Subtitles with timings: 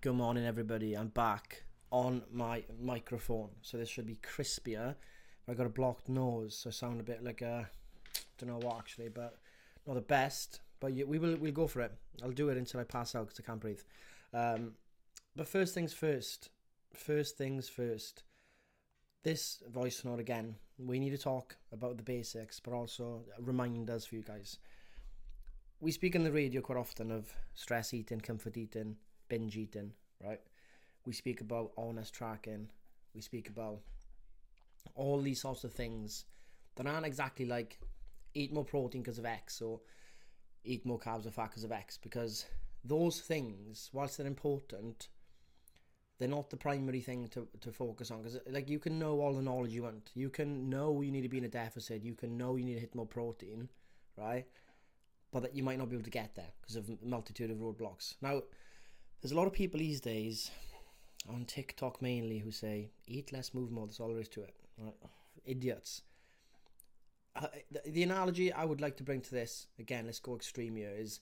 [0.00, 0.94] Good morning, everybody.
[0.94, 4.94] I'm back on my microphone, so this should be crispier.
[5.48, 7.68] I got a blocked nose, so I sound a bit like a
[8.38, 9.38] don't know what actually, but
[9.86, 10.60] not the best.
[10.80, 11.92] But we will we'll go for it.
[12.22, 13.80] I'll do it until I pass out because I can't breathe.
[14.34, 14.72] Um,
[15.36, 16.50] but first things first.
[16.92, 18.24] First things first.
[19.22, 20.56] This voice note again.
[20.78, 24.58] We need to talk about the basics, but also remind reminders for you guys.
[25.80, 28.96] We speak on the radio quite often of stress eating, comfort eating,
[29.30, 29.92] binge eating,
[30.22, 30.40] right?
[31.06, 32.68] We speak about honest tracking.
[33.14, 33.78] We speak about
[34.94, 36.26] all these sorts of things
[36.76, 37.78] that aren't exactly like
[38.34, 39.80] eat more protein because of X or
[40.64, 42.44] eat more carbs or fat because of X because
[42.84, 45.08] those things, whilst they're important,
[46.20, 49.32] they're not the primary thing to, to focus on because like you can know all
[49.32, 52.14] the knowledge you want you can know you need to be in a deficit you
[52.14, 53.68] can know you need to hit more protein
[54.18, 54.44] right
[55.32, 58.16] but that you might not be able to get there because of multitude of roadblocks
[58.20, 58.42] now
[59.20, 60.50] there's a lot of people these days
[61.28, 64.54] on tiktok mainly who say eat less move more that's all there is to it
[64.78, 64.94] right?
[65.44, 66.02] idiots
[67.36, 70.76] uh, the, the analogy i would like to bring to this again let's go extreme
[70.76, 71.20] here is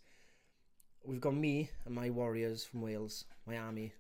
[1.05, 3.93] we've got me and my warriors from wales my army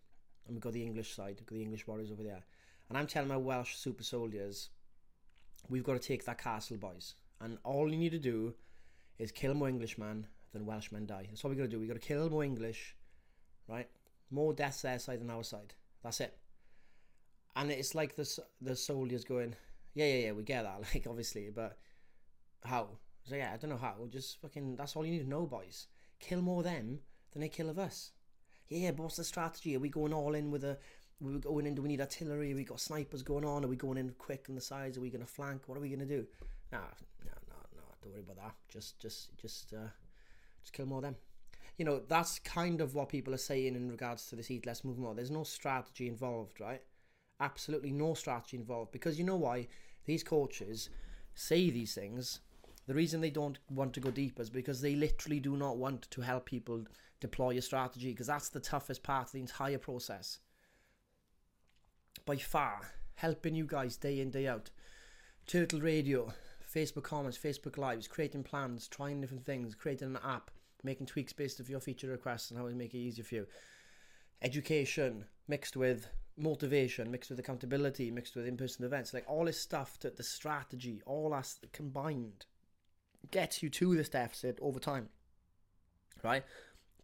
[0.49, 2.43] and we've got the English side, we've got the English Warriors over there.
[2.89, 4.71] And I'm telling my Welsh super soldiers,
[5.69, 7.15] we've got to take that castle, boys.
[7.41, 8.55] And all you need to do
[9.19, 11.27] is kill more Englishmen than Welshmen die.
[11.29, 11.79] That's all we got to do.
[11.79, 12.97] We got to kill more English,
[13.69, 13.89] right?
[14.31, 15.75] More deaths their side than our side.
[16.03, 16.37] That's it.
[17.57, 18.29] And it's like the
[18.61, 19.55] the soldiers going,
[19.95, 21.79] yeah, yeah, yeah, we get that, like obviously, but
[22.65, 22.89] how?
[23.25, 23.95] So yeah, I don't know how.
[24.09, 24.77] Just fucking.
[24.77, 25.87] That's all you need to know, boys.
[26.21, 27.01] Kill more of them
[27.33, 28.13] than they kill of us
[28.69, 29.77] yeah, but what's the strategy?
[29.77, 30.79] Are we going all in with a?
[31.21, 31.75] We going in?
[31.75, 32.55] Do we need artillery?
[32.55, 33.65] We got snipers going on?
[33.65, 34.99] Are we going in quick on the sides?
[34.99, 35.63] Are we going to flank?
[35.67, 36.27] What are we going to do?
[36.71, 36.79] Nah,
[37.25, 37.83] no, no, no.
[38.03, 38.55] Don't worry about that.
[38.69, 39.89] Just, just, just, uh,
[40.63, 41.17] just kill more of them.
[41.79, 44.85] You know, that's kind of what people are saying in regards to this eat less,
[44.85, 45.15] move more.
[45.15, 46.83] There's no strategy involved, right?
[47.41, 49.69] Absolutely no strategy involved because you know why
[50.05, 50.91] these coaches
[51.35, 52.41] say these things.
[52.87, 56.11] The reason they don't want to go deeper is because they literally do not want
[56.11, 56.85] to help people
[57.21, 60.39] deploy a strategy because that's the toughest part of the entire process.
[62.25, 64.71] By far, helping you guys day in, day out.
[65.47, 66.33] Turtle Radio,
[66.75, 70.51] Facebook comments, Facebook Lives, creating plans, trying different things, creating an app,
[70.83, 73.47] making tweaks based off your feature requests and how we make it easier for you.
[74.43, 79.61] Education mixed with motivation, mixed with accountability, mixed with in person events, like all this
[79.61, 82.47] stuff that the strategy, all that combined,
[83.31, 85.09] gets you to this deficit over time.
[86.23, 86.45] Right?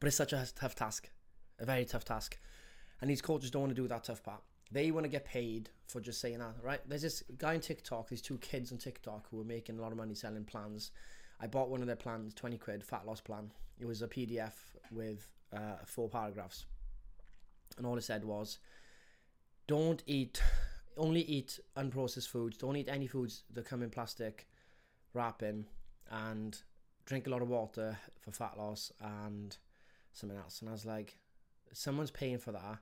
[0.01, 1.11] But it's such a tough task,
[1.59, 2.39] a very tough task.
[3.01, 4.43] And these coaches don't want to do that tough part.
[4.71, 6.81] They want to get paid for just saying that, right?
[6.89, 9.93] There's this guy on TikTok, these two kids on TikTok who are making a lot
[9.93, 10.91] of money selling plans.
[11.41, 13.51] I bought one of their plans, 20 quid, fat loss plan.
[13.79, 14.53] It was a PDF
[14.91, 16.67] with uh, four paragraphs.
[17.77, 18.59] And all it said was,
[19.67, 20.43] don't eat,
[20.97, 22.57] only eat unprocessed foods.
[22.57, 24.47] Don't eat any foods that come in plastic
[25.13, 25.65] wrapping
[26.11, 26.61] and
[27.07, 29.57] drink a lot of water for fat loss and
[30.13, 30.61] something else.
[30.61, 31.17] And I was like,
[31.73, 32.79] someone's paying for that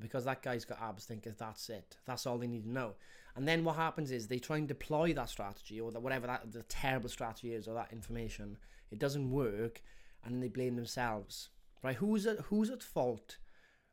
[0.00, 1.96] because that guy's got abs thinking that's it.
[2.04, 2.94] That's all they need to know.
[3.36, 6.62] And then what happens is they try and deploy that strategy or whatever that the
[6.64, 8.56] terrible strategy is or that information.
[8.90, 9.82] It doesn't work
[10.24, 11.50] and then they blame themselves.
[11.82, 11.96] Right?
[11.96, 13.38] Who's at who's at fault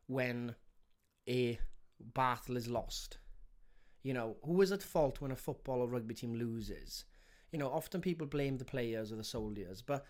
[0.06, 0.54] when
[1.28, 1.58] a
[2.14, 3.18] battle is lost?
[4.02, 7.04] You know, who is at fault when a football or rugby team loses?
[7.52, 10.04] You know, often people blame the players or the soldiers, but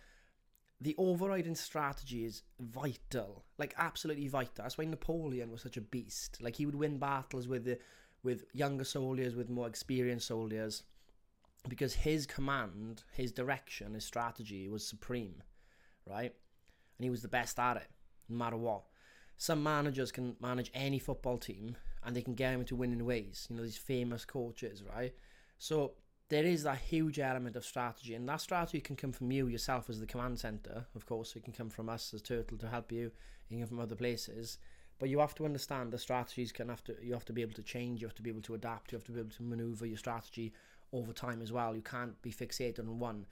[0.81, 4.63] the overriding strategy is vital, like absolutely vital.
[4.63, 6.39] That's why Napoleon was such a beast.
[6.41, 7.79] Like he would win battles with the,
[8.23, 10.83] with younger soldiers, with more experienced soldiers,
[11.69, 15.43] because his command, his direction, his strategy was supreme,
[16.09, 16.33] right?
[16.99, 17.89] And he was the best at it,
[18.29, 18.83] no matter what.
[19.37, 23.47] Some managers can manage any football team and they can get them into winning ways.
[23.49, 25.15] You know these famous coaches, right?
[25.59, 25.93] So
[26.29, 29.91] there is that huge element of strategy, and that strategy can come from you yourself
[29.91, 30.87] as the command center.
[30.95, 33.07] Of course, it can come from us as Turtle to help you.
[33.07, 34.59] It can come from other places,
[34.99, 36.97] but you have to understand the strategies can have to.
[37.03, 38.01] You have to be able to change.
[38.01, 38.93] You have to be able to adapt.
[38.93, 40.55] You have to be able to maneuver your strategy
[40.93, 41.77] over time as well.
[41.77, 43.27] You can't be fixated on one.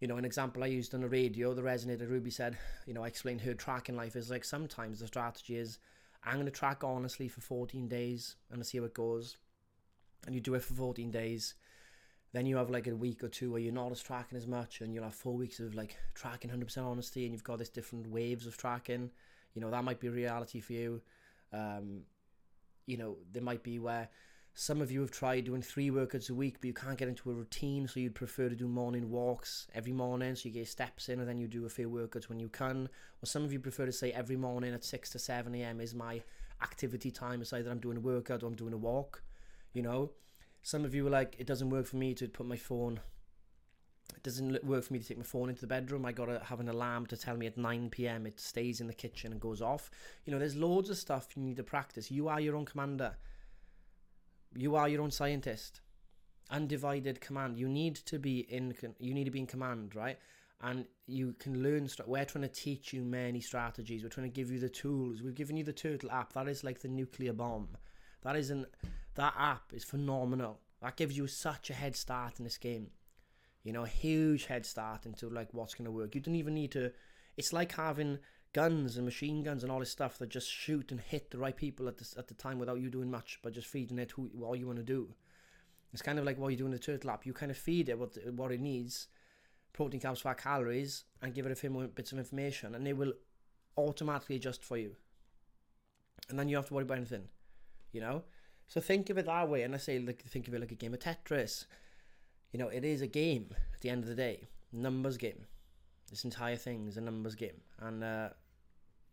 [0.00, 3.04] you know, an example I used on the radio the resonated, Ruby said, you know,
[3.04, 5.78] I explained her track in life is like sometimes the strategy is
[6.24, 9.36] I'm going to track honestly for 14 days and see how it goes.
[10.26, 11.54] And you do it for 14 days.
[12.32, 14.80] Then you have like a week or two where you're not as tracking as much
[14.80, 18.08] and you'll have four weeks of like tracking 100% honesty and you've got this different
[18.10, 19.10] waves of tracking.
[19.54, 21.00] You know, that might be reality for you.
[21.52, 22.02] Um,
[22.86, 24.08] you know, there might be where
[24.58, 27.30] Some of you have tried doing three workouts a week, but you can't get into
[27.30, 31.10] a routine, so you'd prefer to do morning walks every morning, so you get steps
[31.10, 32.88] in, and then you do a few workouts when you can.
[33.22, 35.78] Or some of you prefer to say every morning at 6 to 7 a.m.
[35.82, 36.22] is my
[36.62, 37.42] activity time.
[37.42, 39.22] It's either I'm doing a workout or I'm doing a walk,
[39.74, 40.12] you know.
[40.62, 43.00] Some of you are like, it doesn't work for me to put my phone
[44.14, 46.06] it doesn't work for me to take my phone into the bedroom.
[46.06, 48.24] I gotta have an alarm to tell me at 9 p.m.
[48.24, 49.90] it stays in the kitchen and goes off.
[50.24, 52.10] You know, there's loads of stuff you need to practice.
[52.10, 53.16] You are your own commander.
[54.56, 55.80] You are your own scientist.
[56.50, 57.58] Undivided command.
[57.58, 58.74] You need to be in.
[58.98, 60.18] You need to be in command, right?
[60.62, 61.88] And you can learn.
[62.06, 64.02] We're trying to teach you many strategies.
[64.02, 65.22] We're trying to give you the tools.
[65.22, 66.32] We've given you the Turtle app.
[66.32, 67.68] That is like the nuclear bomb.
[68.22, 68.66] That isn't.
[69.14, 70.60] That app is phenomenal.
[70.80, 72.88] That gives you such a head start in this game.
[73.64, 76.14] You know, a huge head start into like what's going to work.
[76.14, 76.92] You don't even need to.
[77.36, 78.18] It's like having
[78.56, 81.58] guns and machine guns and all this stuff that just shoot and hit the right
[81.58, 84.30] people at the, at the time without you doing much, but just feeding it who,
[84.42, 85.12] all you want to do.
[85.92, 87.26] It's kind of like what you do in the turtle app.
[87.26, 89.08] You kind of feed it what what it needs,
[89.74, 92.96] protein, carbs, fat, calories, and give it a few more bits of information, and it
[92.96, 93.12] will
[93.76, 94.96] automatically adjust for you.
[96.30, 97.28] And then you have to worry about anything,
[97.92, 98.22] you know.
[98.68, 100.76] So think of it that way, and I say like think of it like a
[100.76, 101.66] game of Tetris.
[102.52, 105.44] You know, it is a game at the end of the day, numbers game.
[106.08, 108.28] This entire thing is a numbers game, and uh,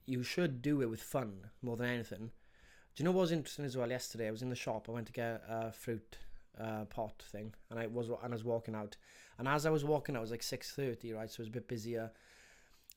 [0.06, 2.32] you should do it with fun more than anything.
[2.96, 3.90] Do you know what was interesting as well?
[3.90, 4.88] Yesterday, I was in the shop.
[4.88, 6.18] I went to get a fruit
[6.60, 8.96] uh, pot thing, and I was and I was walking out.
[9.40, 11.30] And as I was walking it was like six thirty, right?
[11.30, 12.12] So it was a bit busier.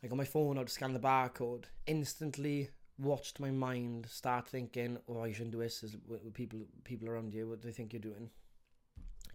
[0.05, 1.65] I got my phone out to scan the barcode.
[1.87, 5.97] Instantly watched my mind start thinking, "Oh, you shouldn't do this." There's
[6.35, 7.49] people people around you.
[7.49, 8.31] What do they think you're doing?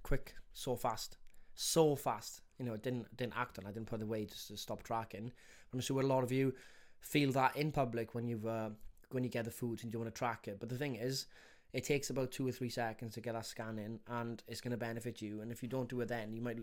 [0.04, 1.18] Quick, so fast,
[1.56, 2.42] so fast.
[2.60, 3.66] You know, it didn't didn't act on.
[3.66, 5.32] I didn't put the way just to stop tracking.
[5.74, 6.54] I'm sure a lot of you
[7.02, 8.70] feel that in public when you've uh,
[9.12, 10.60] when you get the food and you want to track it.
[10.60, 11.26] But the thing is,
[11.74, 14.72] it takes about two or three seconds to get that scan in, and it's going
[14.72, 15.42] to benefit you.
[15.42, 16.60] And if you don't do it then, you might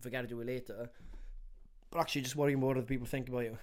[0.00, 0.90] forget to do it later.
[1.90, 3.58] But actually, just worrying what other people think about you.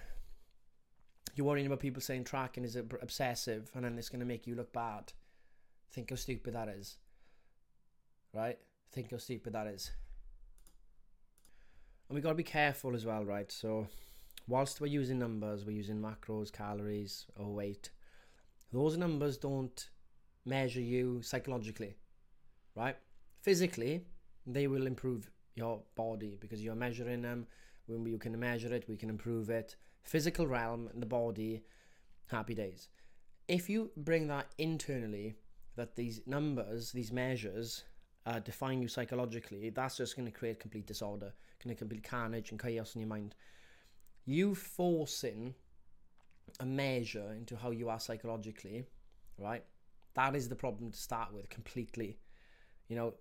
[1.34, 4.54] You're worrying about people saying tracking is obsessive, and then it's going to make you
[4.54, 5.12] look bad.
[5.90, 6.96] Think how stupid that is.
[8.32, 8.58] Right?
[8.92, 9.90] Think how stupid that is.
[12.08, 13.50] And we got to be careful as well, right?
[13.50, 13.86] So,
[14.46, 17.90] whilst we're using numbers, we're using macros, calories, or weight.
[18.72, 19.88] Those numbers don't
[20.44, 21.94] measure you psychologically,
[22.74, 22.96] right?
[23.42, 24.04] Physically,
[24.46, 27.46] they will improve your body because you're measuring them.
[27.86, 29.76] When you can measure it, we can improve it.
[30.02, 31.62] Physical realm, the body,
[32.28, 32.88] happy days.
[33.48, 35.34] If you bring that internally,
[35.76, 37.84] that these numbers, these measures,
[38.26, 41.32] uh, define you psychologically, that's just going to create complete disorder,
[41.62, 43.34] going to complete carnage and chaos in your mind.
[44.24, 45.54] You forcing
[46.58, 48.84] a measure into how you are psychologically,
[49.38, 49.64] right?
[50.14, 52.18] That is the problem to start with completely.
[52.88, 53.14] You know,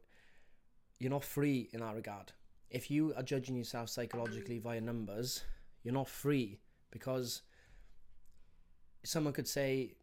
[1.00, 2.34] you're not free in that regard.
[2.70, 5.44] If you are judging yourself psychologically via numbers,
[5.84, 6.60] you're not free
[6.92, 7.42] because
[9.04, 9.96] someone could say,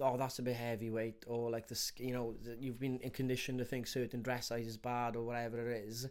[0.00, 3.86] "Oh, that's a bit heavyweight," or like this, you know, you've been conditioned to think
[3.86, 6.08] certain dress size is bad or whatever it is.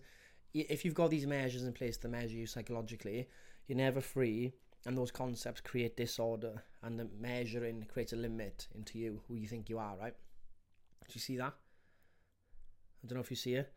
[0.53, 3.29] If you've got these measures in place to measure you psychologically,
[3.71, 4.51] you're never free
[4.85, 9.47] and those concepts create disorder and the measuring creates a limit into you who you
[9.47, 10.13] think you are right?
[11.07, 11.53] Do you see that?
[13.01, 13.71] I don't know if you see it.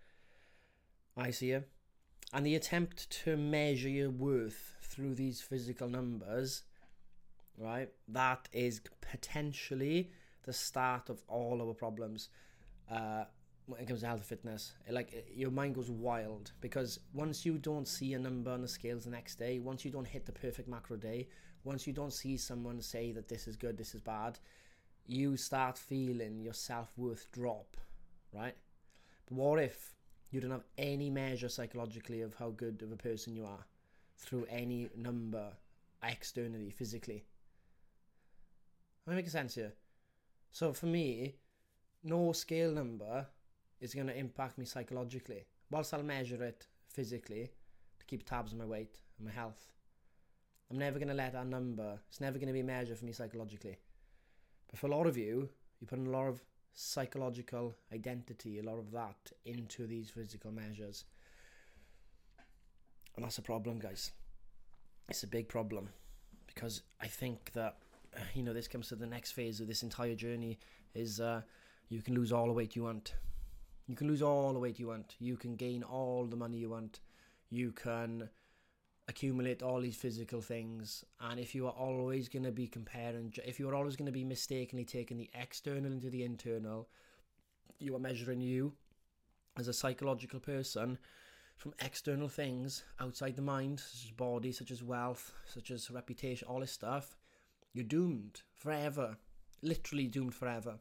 [1.16, 1.68] I see it.
[2.32, 6.64] And the attempt to measure your worth through these physical numbers
[7.56, 10.10] right that is potentially
[10.42, 12.30] the start of all our problems.
[12.90, 13.26] Uh,
[13.66, 14.72] when it comes to health and fitness.
[14.90, 19.04] Like your mind goes wild because once you don't see a number on the scales
[19.04, 21.28] the next day, once you don't hit the perfect macro day,
[21.64, 24.38] once you don't see someone say that this is good, this is bad,
[25.06, 27.76] you start feeling your self worth drop,
[28.32, 28.54] right?
[29.26, 29.94] But what if
[30.30, 33.66] you don't have any measure psychologically of how good of a person you are
[34.18, 35.52] through any number
[36.02, 37.24] externally, physically?
[39.06, 39.72] Am I making sense here?
[40.50, 41.36] So for me,
[42.02, 43.26] no scale number
[43.80, 45.44] is going to impact me psychologically.
[45.70, 47.50] Whilst I'll measure it physically
[47.98, 49.72] to keep tabs on my weight and my health,
[50.70, 53.04] I'm never going to let that number, it's never going to be a measure for
[53.04, 53.76] me psychologically.
[54.70, 55.48] But for a lot of you,
[55.80, 56.40] you put in a lot of
[56.72, 61.04] psychological identity, a lot of that into these physical measures.
[63.16, 64.10] And that's a problem, guys.
[65.08, 65.90] It's a big problem
[66.46, 67.76] because I think that,
[68.34, 70.58] you know, this comes to the next phase of this entire journey
[70.94, 71.42] is uh,
[71.88, 73.14] you can lose all the weight you want
[73.86, 75.14] you can lose all the weight you want.
[75.18, 77.00] You can gain all the money you want.
[77.50, 78.28] You can
[79.06, 81.04] accumulate all these physical things.
[81.20, 84.12] And if you are always going to be comparing, if you are always going to
[84.12, 86.88] be mistakenly taking the external into the internal,
[87.78, 88.72] You are measuring you
[89.58, 90.98] as a psychological person
[91.56, 96.48] from external things outside the mind, such as body, such as wealth, such as reputation,
[96.48, 97.16] all this stuff.
[97.72, 99.16] You're doomed forever,
[99.62, 100.78] literally doomed forever.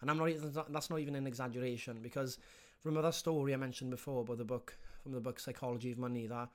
[0.00, 0.30] And I'm not.
[0.70, 2.38] That's not even an exaggeration because
[2.84, 6.26] remember that story I mentioned before about the book from the book Psychology of Money
[6.26, 6.48] that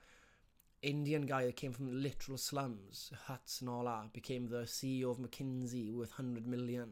[0.81, 5.19] Indian guy that came from literal slums, huts and all that, became the CEO of
[5.19, 6.91] McKinsey with 100 million.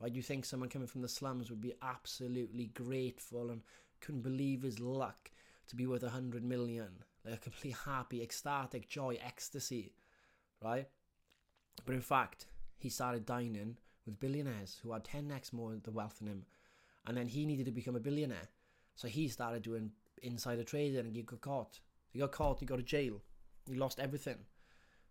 [0.00, 0.14] Right?
[0.14, 3.62] You think someone coming from the slums would be absolutely grateful and
[4.00, 5.30] couldn't believe his luck
[5.68, 6.88] to be worth 100 million.
[7.24, 9.92] Like a complete happy, ecstatic joy, ecstasy.
[10.62, 10.88] Right?
[11.84, 12.46] But in fact,
[12.78, 13.76] he started dining
[14.08, 16.42] with billionaires who had 10x more the wealth than him.
[17.06, 18.48] And then he needed to become a billionaire.
[18.96, 21.80] So he started doing insider trading and he got caught.
[22.10, 23.22] He got caught, he got to jail.
[23.68, 24.38] He lost everything.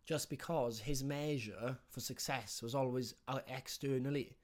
[0.06, 4.36] Just because his measure for success was always uh, externally.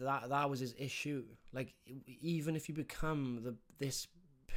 [0.00, 1.24] That that was his issue.
[1.52, 1.74] Like
[2.20, 4.08] even if you become the this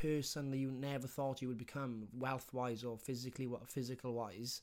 [0.02, 4.62] person that you never thought you would become, wealth wise or physically what physical wise,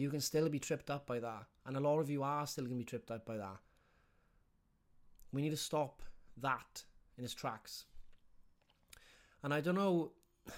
[0.00, 2.64] you can still be tripped up by that, and a lot of you are still
[2.64, 3.58] gonna be tripped up by that.
[5.32, 6.02] We need to stop
[6.38, 6.84] that
[7.18, 7.84] in its tracks.
[9.42, 10.12] And I don't know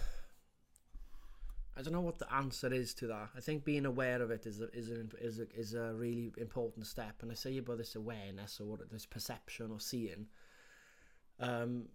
[1.77, 3.31] I don't know what the answer is to that.
[3.37, 6.33] I think being aware of it is a, is a, is a, is a really
[6.37, 7.23] important step.
[7.23, 10.27] And I say about this awareness or this perception or seeing.
[11.41, 11.87] Um,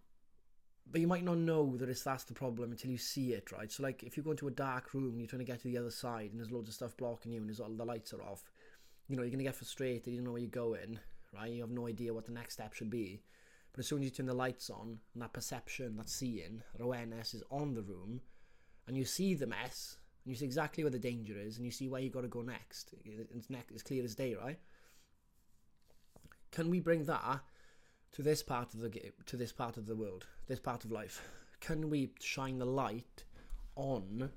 [0.91, 3.71] but you might not know that it's that's the problem until you see it, right?
[3.71, 5.67] So like if you go into a dark room and you're trying to get to
[5.67, 8.13] the other side and there's loads of stuff blocking you and there's all the lights
[8.13, 8.43] are off,
[9.07, 10.99] you know, you're gonna get frustrated, you don't know where you're going,
[11.33, 11.51] right?
[11.51, 13.21] You have no idea what the next step should be.
[13.73, 16.83] But as soon as you turn the lights on and that perception, that seeing, that
[16.83, 18.21] awareness is on the room,
[18.87, 21.71] and you see the mess and you see exactly where the danger is and you
[21.71, 24.59] see where you got to go next it's next it's clear as day right
[26.51, 27.41] can we bring that
[28.11, 28.91] to this part of the
[29.25, 31.21] to this part of the world this part of life
[31.59, 33.23] can we shine the light
[33.75, 34.29] on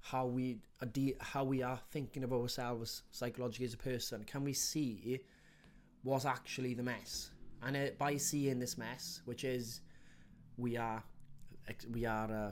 [0.00, 0.88] how we are
[1.20, 4.24] how we are thinking of ourselves psychologically as a person?
[4.24, 5.20] Can we see
[6.02, 7.30] what's actually the mess?
[7.62, 9.80] And uh, by seeing this mess which is
[10.56, 11.02] we are
[11.92, 12.50] we are uh,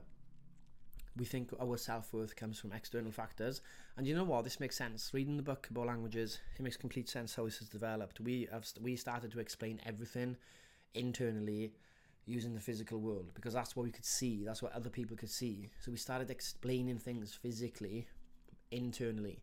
[1.21, 3.61] we think our self worth comes from external factors.
[3.99, 4.43] And you know what?
[4.43, 5.11] This makes sense.
[5.12, 8.21] Reading the book about languages, it makes complete sense how this has developed.
[8.21, 10.39] We have we started to explain everything
[10.95, 11.75] internally
[12.25, 14.45] using the physical world because that's what we could see.
[14.47, 15.69] That's what other people could see.
[15.81, 18.09] So we started explaining things physically,
[18.71, 19.43] internally,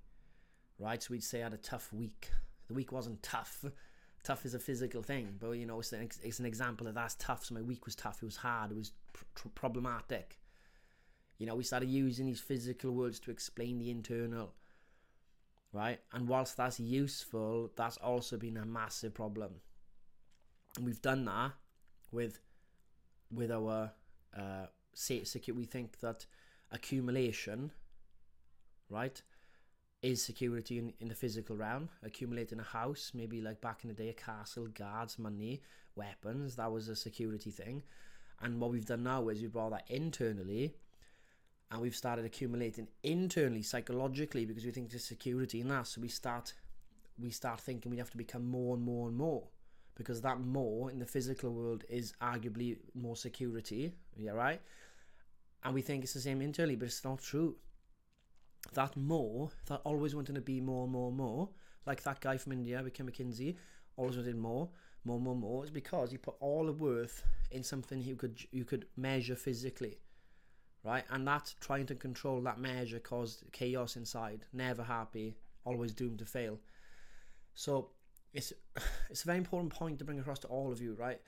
[0.79, 1.01] right?
[1.01, 2.31] So we'd say I had a tough week.
[2.69, 3.63] The week wasn't tough.
[4.24, 7.13] Tough is a physical thing, but you know it's an, it's an example of that's
[7.19, 7.46] tough.
[7.46, 8.24] So my week was tough.
[8.24, 8.72] It was hard.
[8.72, 10.39] It was pr- problematic
[11.38, 14.53] you know, we started using these physical words to explain the internal,
[15.72, 16.00] right?
[16.12, 19.51] And whilst that's useful, that's also been a massive problem.
[20.75, 21.51] And we've done that
[22.12, 22.39] with
[23.32, 23.91] with our
[24.36, 25.56] uh, secure.
[25.56, 26.25] We think that
[26.72, 27.72] accumulation,
[28.89, 29.22] right,
[30.01, 31.89] is security in, in the physical realm.
[32.03, 35.62] Accumulating a house, maybe like back in the day, a castle, guards, money,
[35.96, 36.56] weapons.
[36.56, 37.84] That was a security thing.
[38.41, 40.75] And what we've done now is we brought that internally
[41.71, 45.88] and we've started accumulating internally psychologically because we think there's security in that.
[45.88, 46.53] So we start
[47.19, 49.43] we start thinking we have to become more and more and more
[49.95, 53.93] because that more in the physical world is arguably more security.
[54.15, 54.62] Yeah right?
[55.63, 57.55] And we think it's the same internally but it's not true.
[58.74, 61.50] That more that always wanting to be more and more and more
[61.88, 63.55] like that guy from india became mckinsey
[63.95, 64.69] always wanted more
[65.05, 68.65] more more more is because he put all the worth in something he could you
[68.65, 69.97] could measure physically
[70.84, 71.03] right?
[71.10, 74.46] And that trying to control that measure caused chaos inside.
[74.53, 76.60] Never happy, always doomed to fail.
[77.55, 77.89] So
[78.34, 78.53] it's
[79.10, 81.19] it's a very important point to bring across to all of you, right?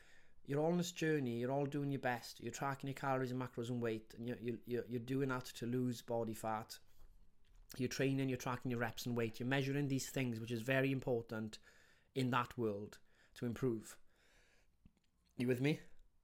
[0.46, 1.38] You're all on this journey.
[1.38, 2.40] You're all doing your best.
[2.42, 5.66] You're tracking your calories and macros and weight, and you're you're you're doing that to
[5.66, 6.78] lose body fat.
[7.78, 8.30] You're training.
[8.30, 9.40] You're tracking your reps and weight.
[9.40, 11.60] You're measuring these things, which is very important
[12.16, 12.98] in that world
[13.38, 13.96] to improve.
[15.38, 15.80] You with me?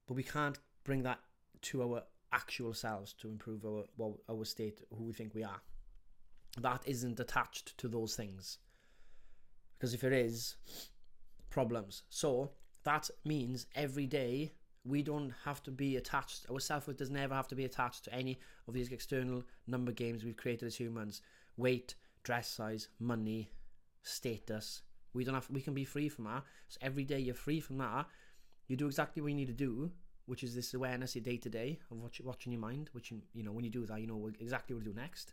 [0.06, 1.20] But we can't bring that
[1.62, 2.02] to our
[2.32, 3.84] actual selves to improve our
[4.28, 5.60] our state, who we think we are.
[6.60, 8.58] That isn't attached to those things.
[9.76, 10.56] Because if it is,
[11.50, 12.02] problems.
[12.08, 12.52] So
[12.84, 14.52] that means every day
[14.84, 16.46] we don't have to be attached.
[16.50, 20.24] Our self does never have to be attached to any of these external number games
[20.24, 21.22] we've created as humans.
[21.56, 23.50] Weight, dress size, money,
[24.02, 24.82] status.
[25.12, 25.50] We don't have.
[25.50, 26.44] We can be free from that.
[26.68, 28.06] So every day you're free from that.
[28.68, 29.90] You do exactly what you need to do
[30.26, 33.10] which is this awareness your day to day of what you're watching your mind, which
[33.10, 35.32] you know when you do that, you know exactly what to do next.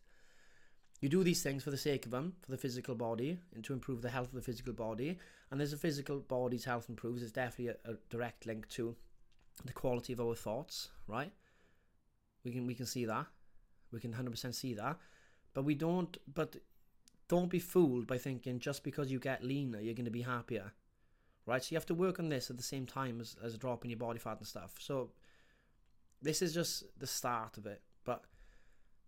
[1.02, 3.74] You do these things for the sake of them, for the physical body, and to
[3.74, 5.18] improve the health of the physical body.
[5.52, 7.20] And there's a physical body's health improves.
[7.20, 8.96] There's definitely a, a direct link to
[9.66, 11.32] the quality of our thoughts, right?
[12.46, 13.26] We can we can see that.
[13.92, 14.98] We can 100% see that.
[15.54, 16.56] But we don't but
[17.28, 20.72] don't be fooled by thinking just because you get leaner you're going to be happier.
[21.46, 21.64] Right?
[21.64, 24.00] So you have to work on this at the same time as as dropping your
[24.00, 24.76] body fat and stuff.
[24.80, 25.12] So
[26.22, 27.82] this is just the start of it.
[28.06, 28.24] But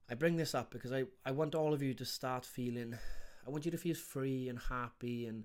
[0.10, 2.96] I bring this up because I, I want all of you to start feeling
[3.46, 5.44] I want you to feel free and happy and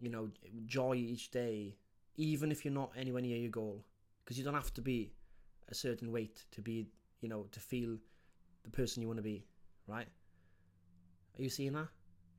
[0.00, 0.30] you know
[0.66, 1.76] joy each day
[2.16, 3.84] even if you're not anywhere near your goal
[4.24, 5.12] because you don't have to be
[5.68, 6.86] a certain weight to be
[7.20, 7.96] you know to feel
[8.64, 9.44] the person you want to be
[9.86, 10.08] right
[11.38, 11.88] are you seeing that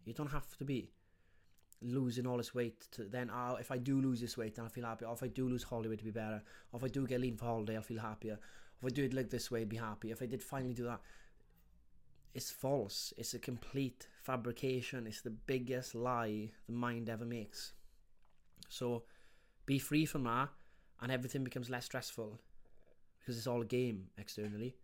[0.05, 0.91] you don't have to be
[1.82, 4.70] losing all this weight to then oh, if I do lose this weight then I
[4.70, 6.41] feel happy or if I do lose holiday to be better.
[6.72, 8.39] Or if I do get lean for holiday I'll feel happier.
[8.79, 10.12] If I do it like this way I'd be happy.
[10.12, 11.01] If I did finally do that
[12.34, 13.13] it's false.
[13.17, 15.08] It's a complete fabrication.
[15.08, 17.74] It's the biggest lie the mind ever makes.
[18.67, 19.03] So
[19.65, 20.50] be free from that
[21.01, 22.39] and everything becomes less stressful
[23.20, 24.75] because it's all a game externally.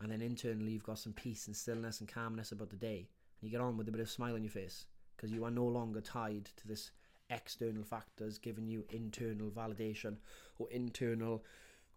[0.00, 3.08] And then internally you've got some peace and stillness and calmness about the day.
[3.40, 4.86] And you get on with a bit of smile on your face
[5.20, 6.92] because you are no longer tied to this
[7.28, 10.16] external factors giving you internal validation
[10.58, 11.44] or internal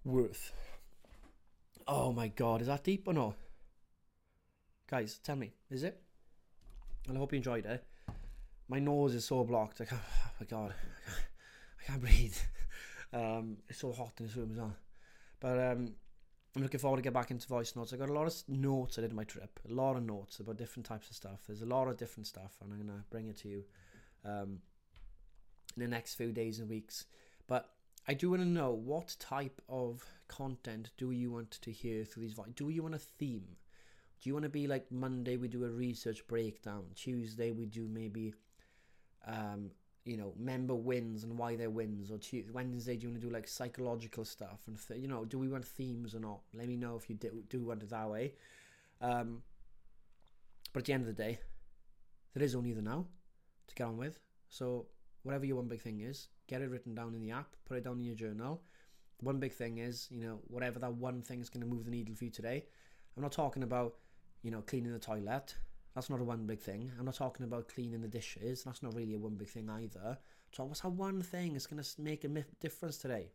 [0.03, 0.51] worth
[1.87, 3.35] oh my god is that deep or not
[4.89, 6.01] guys tell me is it?
[7.07, 7.83] And i hope you enjoyed it.
[8.67, 10.73] My nose is so blocked I can't, oh my god
[11.79, 12.35] I can't breathe.
[13.15, 14.75] Um, it's so hot in this room as well.
[15.39, 15.91] But um,
[16.55, 17.93] I'm looking forward to get back into voice notes.
[17.93, 20.57] I got a lot of notes I did my trip, a lot of notes about
[20.57, 21.39] different types of stuff.
[21.47, 23.63] There's a lot of different stuff, and I'm gonna bring it to you
[24.23, 24.59] um,
[25.75, 27.05] in the next few days and weeks.
[27.47, 27.69] But
[28.07, 32.23] I do want to know what type of content do you want to hear through
[32.23, 32.33] these?
[32.33, 32.49] Voice?
[32.55, 33.55] Do you want a theme?
[34.21, 37.87] Do you want to be like Monday we do a research breakdown, Tuesday we do
[37.91, 38.33] maybe
[39.25, 39.71] um,
[40.05, 43.27] you know member wins and why they're wins or Tuesday, Wednesday do you want to
[43.27, 46.41] do like psychological stuff and th- you know do we want themes or not?
[46.53, 48.33] Let me know if you do, do want it that way.
[49.01, 49.41] Um,
[50.73, 51.39] but at the end of the day
[52.33, 53.05] there is only the now
[53.67, 54.19] to get on with.
[54.49, 54.87] So
[55.23, 57.83] whatever your one big thing is get it written down in the app put it
[57.83, 58.61] down in your journal.
[59.21, 61.91] One big thing is you know whatever that one thing is going to move the
[61.91, 62.65] needle for you today.
[63.15, 63.95] I'm not talking about
[64.41, 65.55] you know cleaning the toilet
[65.95, 66.91] that's not a one big thing.
[66.97, 68.63] I'm not talking about cleaning the dishes.
[68.63, 70.17] That's not really a one big thing either.
[70.51, 73.29] So what's that one thing that's going to make a difference today?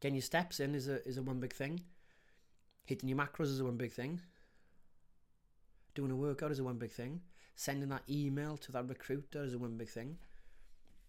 [0.00, 1.80] Getting your steps in is a is a one big thing.
[2.84, 4.20] Hitting your macros is a one big thing.
[5.94, 7.20] Doing a workout is a one big thing.
[7.54, 10.18] Sending that email to that recruiter is a one big thing.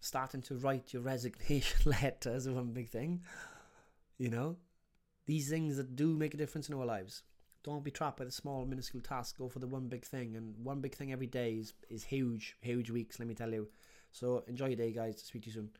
[0.00, 3.22] Starting to write your resignation letter is a one big thing.
[4.16, 4.56] You know,
[5.26, 7.22] these things that do make a difference in our lives.
[7.68, 9.36] Don't be trapped by the small, minuscule task.
[9.36, 12.56] Go for the one big thing, and one big thing every day is, is huge,
[12.62, 13.18] huge weeks.
[13.18, 13.68] Let me tell you.
[14.10, 15.20] So enjoy your day, guys.
[15.22, 15.70] Speak to you soon.